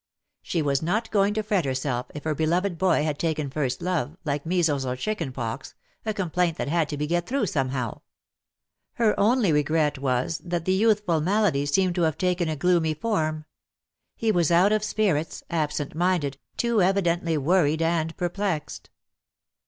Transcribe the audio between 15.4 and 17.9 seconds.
absent minded, too evidently worried